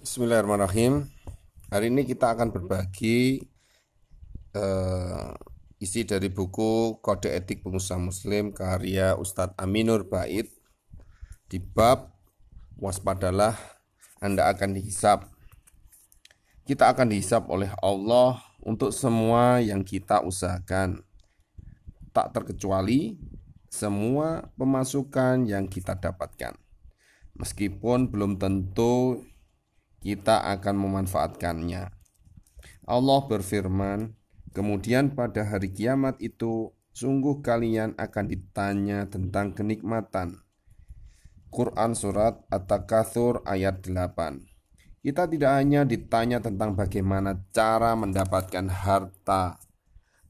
Bismillahirrahmanirrahim. 0.00 1.12
Hari 1.68 1.92
ini 1.92 2.08
kita 2.08 2.32
akan 2.32 2.48
berbagi 2.48 3.44
uh, 4.56 5.36
isi 5.76 6.08
dari 6.08 6.32
buku 6.32 6.96
Kode 7.04 7.28
Etik 7.28 7.60
Pengusaha 7.60 8.00
Muslim 8.00 8.48
karya 8.56 9.12
Ustadz 9.12 9.60
Aminur 9.60 10.08
Bait 10.08 10.48
di 11.52 11.60
bab 11.60 12.16
waspadalah 12.80 13.52
Anda 14.24 14.48
akan 14.48 14.80
dihisap. 14.80 15.28
Kita 16.64 16.96
akan 16.96 17.12
dihisap 17.12 17.52
oleh 17.52 17.68
Allah 17.84 18.40
untuk 18.64 18.96
semua 18.96 19.60
yang 19.60 19.84
kita 19.84 20.24
usahakan. 20.24 21.04
Tak 22.16 22.32
terkecuali 22.32 23.20
semua 23.68 24.48
pemasukan 24.56 25.44
yang 25.44 25.68
kita 25.68 25.92
dapatkan. 25.92 26.56
Meskipun 27.36 28.08
belum 28.08 28.40
tentu 28.40 29.28
kita 30.00 30.40
akan 30.56 30.76
memanfaatkannya. 30.80 31.92
Allah 32.88 33.20
berfirman, 33.28 34.16
kemudian 34.56 35.12
pada 35.12 35.46
hari 35.46 35.70
kiamat 35.70 36.18
itu 36.18 36.72
sungguh 36.96 37.44
kalian 37.44 37.94
akan 38.00 38.24
ditanya 38.26 39.06
tentang 39.06 39.54
kenikmatan. 39.54 40.42
Quran 41.50 41.98
Surat 41.98 42.46
At-Takathur 42.46 43.42
ayat 43.42 43.82
8 43.82 44.46
Kita 45.00 45.26
tidak 45.26 45.52
hanya 45.58 45.82
ditanya 45.82 46.38
tentang 46.38 46.76
bagaimana 46.76 47.40
cara 47.50 47.96
mendapatkan 47.96 48.68
harta, 48.68 49.58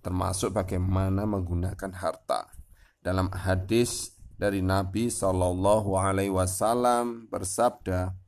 termasuk 0.00 0.54
bagaimana 0.54 1.26
menggunakan 1.26 1.92
harta. 1.92 2.54
Dalam 3.02 3.28
hadis 3.34 4.14
dari 4.40 4.62
Nabi 4.64 5.12
Shallallahu 5.12 5.98
Alaihi 5.98 6.32
Wasallam 6.32 7.28
bersabda, 7.28 8.19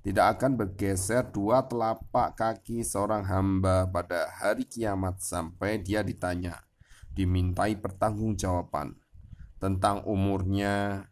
tidak 0.00 0.38
akan 0.38 0.56
bergeser 0.56 1.28
dua 1.28 1.68
telapak 1.68 2.36
kaki 2.36 2.80
seorang 2.80 3.28
hamba 3.28 3.84
pada 3.92 4.32
hari 4.32 4.64
kiamat 4.64 5.20
sampai 5.20 5.80
dia 5.84 6.00
ditanya, 6.00 6.64
dimintai 7.12 7.76
pertanggungjawaban 7.76 8.96
tentang 9.60 10.00
umurnya, 10.08 11.04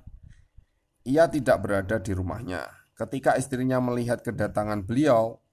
ia 1.03 1.27
tidak 1.27 1.59
berada 1.59 1.99
di 1.99 2.15
rumahnya. 2.15 2.63
Ketika 2.95 3.35
istrinya 3.35 3.83
melihat 3.83 4.23
kedatangan 4.23 4.87
beliau, 4.87 5.43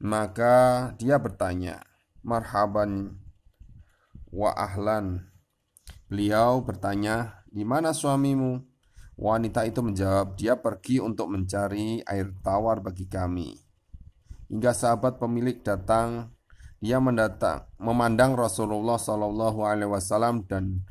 maka 0.00 0.88
dia 0.96 1.20
bertanya, 1.20 1.84
"Marhaban 2.24 3.20
wa 4.32 4.56
ahlan." 4.56 5.28
Beliau 6.08 6.64
bertanya, 6.64 7.44
"Di 7.52 7.60
mana 7.60 7.92
suamimu?" 7.92 8.64
Wanita 9.18 9.68
itu 9.68 9.84
menjawab, 9.84 10.38
"Dia 10.38 10.56
pergi 10.56 11.02
untuk 11.02 11.28
mencari 11.28 12.00
air 12.08 12.32
tawar 12.40 12.80
bagi 12.80 13.04
kami." 13.04 13.52
Hingga 14.48 14.72
sahabat 14.72 15.20
pemilik 15.20 15.60
datang 15.60 16.37
ia 16.78 17.02
mendatang 17.02 17.66
memandang 17.78 18.38
Rasulullah 18.38 18.98
Shallallahu 18.98 19.66
Alaihi 19.66 19.90
Wasallam 19.90 20.46
dan 20.46 20.86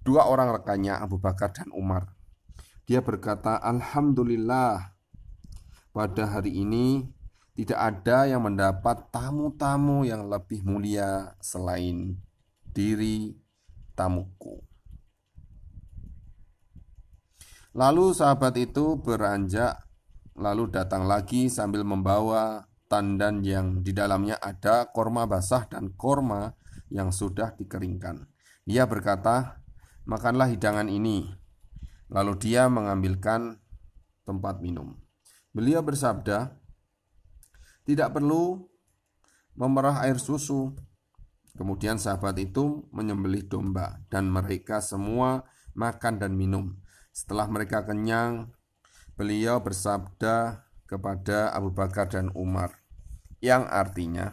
dua 0.00 0.24
orang 0.24 0.56
rekannya 0.56 0.96
Abu 0.96 1.20
Bakar 1.20 1.52
dan 1.52 1.68
Umar. 1.76 2.16
Dia 2.88 3.04
berkata, 3.04 3.60
Alhamdulillah 3.60 4.96
pada 5.92 6.24
hari 6.24 6.64
ini 6.64 7.04
tidak 7.52 7.76
ada 7.76 8.24
yang 8.24 8.46
mendapat 8.46 9.12
tamu-tamu 9.12 10.08
yang 10.08 10.30
lebih 10.30 10.64
mulia 10.64 11.36
selain 11.42 12.16
diri 12.72 13.36
tamuku. 13.98 14.62
Lalu 17.76 18.14
sahabat 18.14 18.56
itu 18.56 18.96
beranjak 18.96 19.74
lalu 20.38 20.70
datang 20.70 21.10
lagi 21.10 21.50
sambil 21.50 21.82
membawa 21.82 22.67
tandan 22.88 23.44
yang 23.44 23.84
di 23.84 23.92
dalamnya 23.92 24.40
ada 24.40 24.88
korma 24.88 25.28
basah 25.28 25.68
dan 25.68 25.92
korma 25.94 26.56
yang 26.88 27.12
sudah 27.12 27.52
dikeringkan. 27.54 28.24
Dia 28.64 28.88
berkata, 28.88 29.60
"Makanlah 30.08 30.48
hidangan 30.48 30.88
ini." 30.88 31.28
Lalu 32.08 32.32
dia 32.40 32.72
mengambilkan 32.72 33.60
tempat 34.24 34.64
minum. 34.64 34.96
Beliau 35.52 35.84
bersabda, 35.84 36.56
"Tidak 37.84 38.08
perlu 38.08 38.64
memerah 39.56 40.04
air 40.08 40.16
susu." 40.16 40.72
Kemudian 41.56 42.00
sahabat 42.00 42.38
itu 42.40 42.88
menyembelih 42.94 43.44
domba 43.50 44.00
dan 44.08 44.30
mereka 44.30 44.78
semua 44.80 45.44
makan 45.74 46.22
dan 46.22 46.38
minum. 46.38 46.78
Setelah 47.10 47.50
mereka 47.50 47.82
kenyang, 47.82 48.54
beliau 49.18 49.58
bersabda, 49.58 50.67
kepada 50.88 51.52
Abu 51.52 51.70
Bakar 51.70 52.08
dan 52.08 52.32
Umar. 52.32 52.80
Yang 53.38 53.70
artinya 53.70 54.26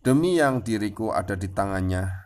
demi 0.00 0.40
yang 0.40 0.64
diriku 0.64 1.12
ada 1.12 1.36
di 1.36 1.50
tangannya 1.50 2.24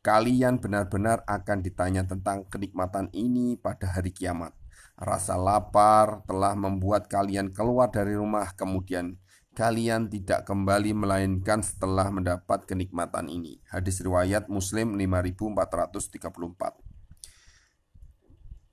kalian 0.00 0.60
benar-benar 0.60 1.24
akan 1.28 1.60
ditanya 1.60 2.04
tentang 2.08 2.48
kenikmatan 2.48 3.08
ini 3.12 3.56
pada 3.56 3.88
hari 3.96 4.12
kiamat. 4.12 4.56
Rasa 5.00 5.36
lapar 5.36 6.24
telah 6.28 6.52
membuat 6.52 7.08
kalian 7.08 7.52
keluar 7.52 7.88
dari 7.88 8.16
rumah. 8.16 8.52
Kemudian 8.52 9.16
kalian 9.56 10.12
tidak 10.12 10.44
kembali 10.44 10.92
melainkan 10.92 11.64
setelah 11.64 12.08
mendapat 12.12 12.68
kenikmatan 12.68 13.28
ini. 13.32 13.60
Hadis 13.68 14.00
riwayat 14.04 14.48
Muslim 14.52 14.96
5434 14.96 16.89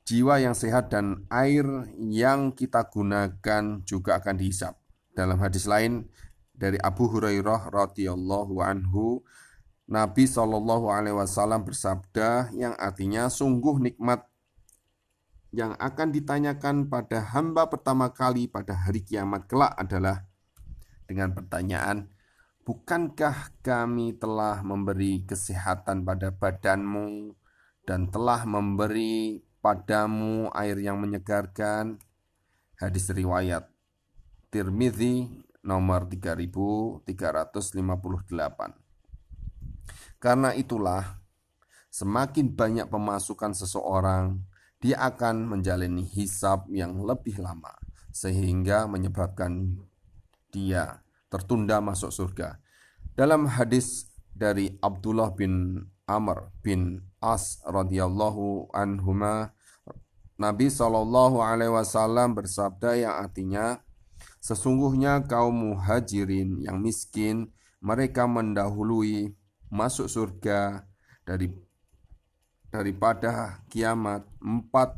Jiwa 0.07 0.39
yang 0.39 0.55
sehat 0.55 0.87
dan 0.87 1.27
air 1.27 1.67
yang 1.99 2.55
kita 2.55 2.87
gunakan 2.87 3.83
juga 3.83 4.23
akan 4.23 4.39
dihisap. 4.39 4.79
Dalam 5.11 5.35
hadis 5.43 5.67
lain 5.67 6.07
dari 6.55 6.79
Abu 6.79 7.11
Hurairah 7.11 7.67
radhiyallahu 7.67 8.63
anhu, 8.63 9.19
Nabi 9.91 10.23
Shallallahu 10.23 10.87
alaihi 10.87 11.19
wasallam 11.19 11.67
bersabda 11.67 12.55
yang 12.55 12.71
artinya 12.79 13.27
sungguh 13.27 13.83
nikmat 13.83 14.23
yang 15.51 15.75
akan 15.75 16.15
ditanyakan 16.15 16.87
pada 16.87 17.27
hamba 17.35 17.67
pertama 17.67 18.07
kali 18.15 18.47
pada 18.47 18.79
hari 18.87 19.03
kiamat 19.03 19.43
kelak 19.51 19.75
adalah 19.75 20.23
dengan 21.03 21.35
pertanyaan, 21.35 22.07
Bukankah 22.67 23.63
kami 23.63 24.19
telah 24.19 24.59
memberi 24.59 25.23
kesehatan 25.23 26.03
pada 26.03 26.35
badanmu 26.35 27.31
dan 27.87 28.11
telah 28.11 28.43
memberi 28.43 29.39
padamu 29.67 30.47
air 30.55 30.79
yang 30.79 30.95
menyegarkan? 30.95 31.99
Hadis 32.79 33.11
riwayat 33.11 33.67
Tirmidzi 34.47 35.27
nomor 35.59 36.07
3358. 36.07 37.03
Karena 40.23 40.55
itulah 40.55 41.19
semakin 41.91 42.55
banyak 42.55 42.87
pemasukan 42.87 43.51
seseorang, 43.51 44.39
dia 44.79 45.03
akan 45.03 45.59
menjalani 45.59 46.07
hisab 46.15 46.71
yang 46.71 47.03
lebih 47.03 47.35
lama 47.43 47.75
sehingga 48.15 48.87
menyebabkan 48.87 49.83
dia 50.47 51.03
tertunda 51.27 51.83
masuk 51.83 52.15
surga. 52.15 52.55
Dalam 53.19 53.51
hadis 53.51 54.07
dari 54.31 54.79
Abdullah 54.79 55.35
bin 55.35 55.83
Amr 56.07 56.55
bin 56.63 57.03
As 57.19 57.59
radhiyallahu 57.67 58.71
anhuma 58.71 59.56
Nabi 60.37 60.69
Shallallahu 60.69 61.41
alaihi 61.41 61.73
wasallam 61.73 62.37
bersabda 62.37 62.93
yang 62.93 63.17
artinya 63.17 63.81
sesungguhnya 64.37 65.25
kaum 65.25 65.73
muhajirin 65.73 66.61
yang 66.61 66.77
miskin 66.77 67.49
mereka 67.81 68.29
mendahului 68.29 69.33
masuk 69.73 70.05
surga 70.05 70.85
dari 71.25 71.49
daripada 72.69 73.65
kiamat 73.73 74.29
40 74.37 74.93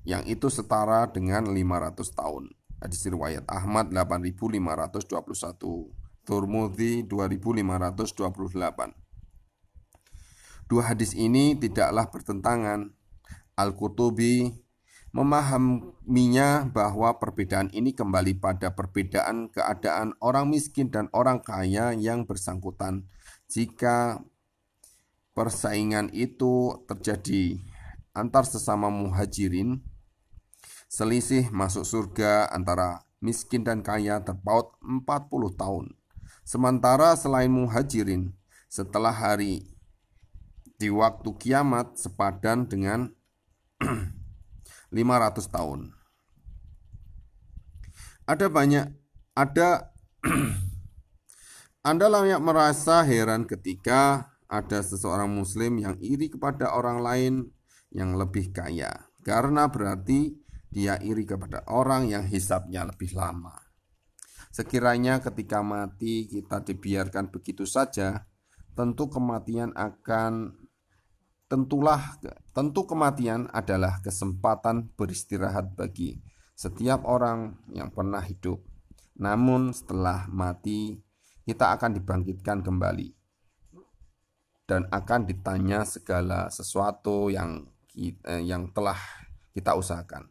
yang 0.03 0.27
itu 0.27 0.51
setara 0.51 1.07
dengan 1.07 1.55
500 1.55 2.19
tahun. 2.19 2.51
Hadis 2.83 3.07
riwayat 3.07 3.47
Ahmad 3.47 3.95
8521, 3.95 5.07
Turmudi 6.27 7.07
2528. 7.07 8.98
Dua 10.69 10.93
hadis 10.93 11.17
ini 11.17 11.57
tidaklah 11.57 12.13
bertentangan. 12.13 12.93
Al-Qutubi 13.57 14.53
memahaminya 15.09 16.69
bahwa 16.69 17.17
perbedaan 17.17 17.73
ini 17.73 17.97
kembali 17.97 18.37
pada 18.37 18.77
perbedaan 18.77 19.49
keadaan 19.49 20.13
orang 20.21 20.53
miskin 20.53 20.93
dan 20.93 21.09
orang 21.09 21.41
kaya 21.41 21.97
yang 21.97 22.29
bersangkutan. 22.29 23.09
Jika 23.49 24.21
persaingan 25.33 26.13
itu 26.13 26.85
terjadi 26.85 27.57
antar 28.13 28.45
sesama 28.45 28.93
muhajirin. 28.93 29.81
Selisih 30.85 31.49
masuk 31.49 31.85
surga 31.85 32.49
antara 32.53 33.09
miskin 33.21 33.65
dan 33.65 33.81
kaya 33.81 34.21
terpaut 34.21 34.77
40 34.85 35.57
tahun. 35.57 35.85
Sementara 36.45 37.13
selain 37.13 37.49
muhajirin, 37.49 38.33
setelah 38.69 39.13
hari 39.13 39.78
di 40.79 40.87
waktu 40.87 41.35
kiamat 41.35 41.99
sepadan 41.99 42.65
dengan 42.71 43.11
500 44.95 45.43
tahun. 45.51 45.91
Ada 48.23 48.47
banyak, 48.47 48.87
ada 49.35 49.91
Anda 51.89 52.11
layak 52.11 52.43
merasa 52.43 53.03
heran 53.07 53.47
ketika 53.47 54.31
ada 54.51 54.83
seseorang 54.83 55.31
muslim 55.31 55.79
yang 55.79 55.95
iri 56.03 56.27
kepada 56.27 56.75
orang 56.75 56.99
lain 56.99 57.33
yang 57.93 58.19
lebih 58.19 58.51
kaya 58.51 58.91
karena 59.23 59.71
berarti 59.71 60.35
dia 60.69 60.99
iri 61.01 61.23
kepada 61.23 61.63
orang 61.71 62.11
yang 62.11 62.27
hisapnya 62.27 62.83
lebih 62.83 63.15
lama. 63.15 63.55
Sekiranya 64.51 65.23
ketika 65.23 65.63
mati 65.63 66.27
kita 66.27 66.61
dibiarkan 66.61 67.31
begitu 67.31 67.63
saja, 67.63 68.27
tentu 68.75 69.07
kematian 69.07 69.71
akan 69.71 70.58
tentulah 71.49 72.15
tentu 72.53 72.85
kematian 72.85 73.49
adalah 73.49 73.97
kesempatan 74.05 74.93
beristirahat 74.93 75.73
bagi 75.73 76.21
setiap 76.53 77.03
orang 77.09 77.57
yang 77.73 77.89
pernah 77.89 78.21
hidup. 78.21 78.61
Namun 79.17 79.73
setelah 79.73 80.29
mati 80.29 81.01
kita 81.43 81.73
akan 81.75 81.97
dibangkitkan 81.97 82.61
kembali 82.61 83.09
dan 84.69 84.85
akan 84.93 85.25
ditanya 85.25 85.81
segala 85.81 86.53
sesuatu 86.53 87.33
yang 87.33 87.65
kita, 87.89 88.21
eh, 88.29 88.45
yang 88.45 88.69
telah 88.69 89.01
kita 89.51 89.73
usahakan. 89.73 90.29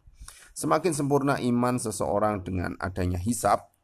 Semakin 0.55 0.95
sempurna 0.95 1.43
iman 1.43 1.77
seseorang 1.83 2.47
dengan 2.47 2.79
adanya 2.79 3.19
hisap, 3.19 3.75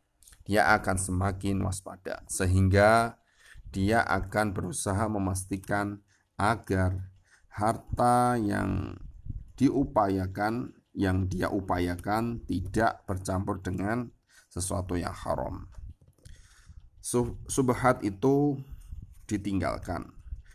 dia 0.47 0.71
akan 0.79 0.95
semakin 0.95 1.59
waspada 1.67 2.23
sehingga 2.31 3.19
dia 3.75 4.07
akan 4.07 4.55
berusaha 4.55 5.11
memastikan 5.11 5.99
agar 6.39 7.14
harta 7.55 8.35
yang 8.35 8.99
diupayakan 9.55 10.75
yang 10.95 11.27
dia 11.31 11.51
upayakan 11.51 12.43
tidak 12.47 13.03
bercampur 13.07 13.63
dengan 13.63 14.11
sesuatu 14.51 14.95
yang 14.95 15.15
haram. 15.15 15.67
Subhat 17.03 18.03
itu 18.07 18.59
ditinggalkan. 19.27 20.15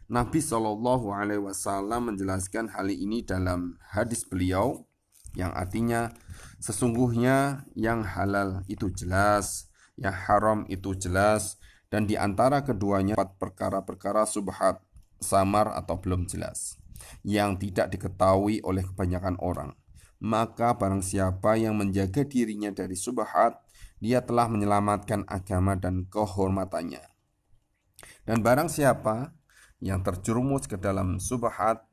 Nabi 0.09 0.41
Shallallahu 0.41 1.13
Alaihi 1.13 1.43
Wasallam 1.43 2.15
menjelaskan 2.15 2.73
hal 2.73 2.89
ini 2.89 3.21
dalam 3.21 3.77
hadis 3.93 4.25
beliau 4.25 4.89
yang 5.37 5.53
artinya 5.53 6.09
sesungguhnya 6.57 7.69
yang 7.77 8.01
halal 8.01 8.65
itu 8.65 8.89
jelas, 8.89 9.69
yang 9.93 10.15
haram 10.15 10.65
itu 10.65 10.97
jelas, 10.97 11.61
dan 11.93 12.09
di 12.09 12.17
antara 12.17 12.65
keduanya 12.65 13.13
perkara-perkara 13.37 14.25
subhat, 14.25 14.81
samar 15.21 15.69
atau 15.77 16.01
belum 16.01 16.25
jelas, 16.25 16.79
yang 17.23 17.59
tidak 17.59 17.91
diketahui 17.93 18.63
oleh 18.63 18.83
kebanyakan 18.83 19.35
orang. 19.41 19.71
Maka 20.19 20.75
barang 20.75 20.99
siapa 20.99 21.55
yang 21.55 21.79
menjaga 21.79 22.27
dirinya 22.27 22.69
dari 22.75 22.99
subhat, 22.99 23.55
dia 24.03 24.19
telah 24.19 24.51
menyelamatkan 24.51 25.23
agama 25.27 25.79
dan 25.79 26.07
kehormatannya. 26.11 27.03
Dan 28.27 28.43
barang 28.43 28.67
siapa 28.67 29.31
yang 29.79 30.03
terjerumus 30.03 30.67
ke 30.67 30.75
dalam 30.75 31.23
subhat, 31.23 31.83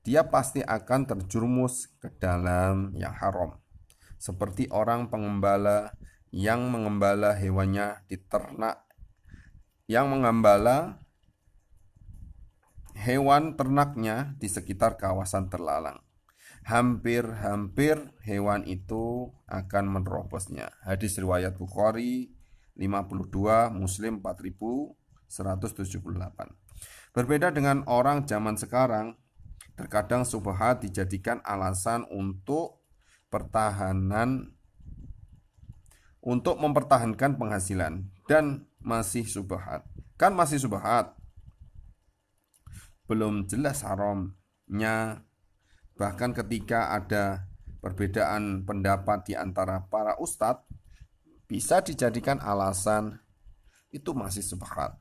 dia 0.00 0.24
pasti 0.24 0.64
akan 0.64 1.04
terjerumus 1.04 1.92
ke 2.00 2.08
dalam 2.16 2.96
yang 2.96 3.12
haram. 3.12 3.60
Seperti 4.16 4.68
orang 4.72 5.12
pengembala 5.12 5.92
yang 6.32 6.72
mengembala 6.72 7.36
hewannya 7.36 8.04
di 8.08 8.16
ternak, 8.16 8.84
yang 9.84 10.08
mengembala 10.08 11.02
hewan 12.94 13.54
ternaknya 13.54 14.34
di 14.38 14.48
sekitar 14.48 14.96
kawasan 14.98 15.50
terlalang. 15.52 16.00
Hampir-hampir 16.64 17.96
hewan 18.22 18.64
itu 18.68 19.32
akan 19.48 19.88
menerobosnya. 19.88 20.70
Hadis 20.84 21.16
riwayat 21.16 21.56
Bukhari 21.56 22.36
52, 22.76 23.72
Muslim 23.72 24.20
4178. 24.20 26.52
Berbeda 27.10 27.50
dengan 27.50 27.82
orang 27.90 28.22
zaman 28.28 28.54
sekarang, 28.60 29.16
terkadang 29.74 30.22
subhat 30.28 30.84
dijadikan 30.84 31.40
alasan 31.42 32.04
untuk 32.12 32.84
pertahanan 33.32 34.52
untuk 36.20 36.60
mempertahankan 36.60 37.40
penghasilan 37.40 38.04
dan 38.28 38.68
masih 38.80 39.24
subhat. 39.24 39.84
Kan 40.20 40.36
masih 40.36 40.60
subhat. 40.60 41.16
Belum 43.10 43.50
jelas 43.50 43.82
haramnya. 43.82 45.26
Bahkan 45.98 46.30
ketika 46.38 46.94
ada 46.94 47.50
perbedaan 47.82 48.62
pendapat 48.62 49.26
di 49.26 49.34
antara 49.34 49.82
para 49.90 50.14
ustadz, 50.22 50.70
bisa 51.50 51.82
dijadikan 51.82 52.38
alasan 52.38 53.18
itu 53.90 54.14
masih 54.14 54.46
subhat 54.46 54.94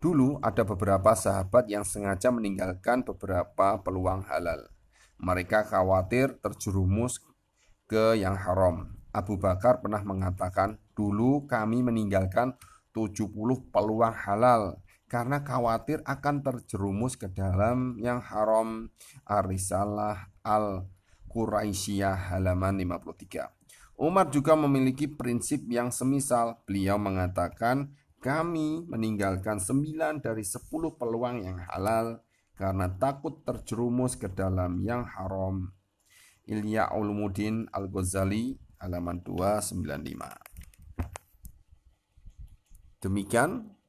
Dulu 0.00 0.40
ada 0.40 0.64
beberapa 0.64 1.12
sahabat 1.12 1.68
yang 1.68 1.84
sengaja 1.84 2.32
meninggalkan 2.32 3.04
beberapa 3.04 3.76
peluang 3.84 4.24
halal. 4.32 4.72
Mereka 5.20 5.68
khawatir 5.68 6.40
terjerumus 6.40 7.20
ke 7.84 8.16
yang 8.16 8.32
haram. 8.32 8.96
Abu 9.12 9.36
Bakar 9.36 9.84
pernah 9.84 10.00
mengatakan, 10.00 10.80
dulu 10.96 11.44
kami 11.44 11.84
meninggalkan 11.84 12.56
70 12.96 13.28
peluang 13.68 14.16
halal 14.16 14.80
karena 15.10 15.42
khawatir 15.42 16.06
akan 16.06 16.46
terjerumus 16.46 17.18
ke 17.18 17.26
dalam 17.26 17.98
yang 17.98 18.22
haram. 18.22 18.94
Arisalah 19.26 20.30
Al-Quraisyah 20.46 22.30
halaman 22.30 22.78
53. 22.78 23.50
Umar 23.98 24.30
juga 24.30 24.54
memiliki 24.54 25.10
prinsip 25.10 25.66
yang 25.66 25.90
semisal. 25.90 26.62
Beliau 26.62 26.96
mengatakan, 26.96 27.90
kami 28.22 28.86
meninggalkan 28.86 29.58
sembilan 29.58 30.22
dari 30.22 30.46
sepuluh 30.46 30.94
peluang 30.94 31.42
yang 31.42 31.58
halal 31.68 32.22
karena 32.54 32.86
takut 32.86 33.42
terjerumus 33.42 34.14
ke 34.14 34.30
dalam 34.30 34.78
yang 34.86 35.02
haram. 35.04 35.74
Ilya 36.46 36.94
Ulumuddin 36.94 37.66
Al-Ghazali 37.68 38.54
halaman 38.78 39.26
295. 39.26 40.38
Demikian 43.00 43.79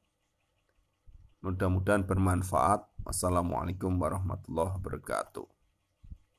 mudah-mudahan 1.42 2.08
bermanfaat. 2.08 2.88
Wassalamualaikum 3.02 3.98
warahmatullahi 3.98 4.78
wabarakatuh. 4.78 5.51